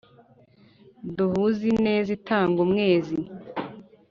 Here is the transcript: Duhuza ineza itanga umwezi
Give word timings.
Duhuza 1.15 1.61
ineza 1.73 2.09
itanga 2.17 2.57
umwezi 2.65 3.17